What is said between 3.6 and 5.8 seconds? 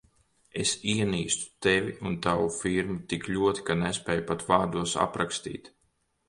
ka nespēju pat vārdos aprakstīt.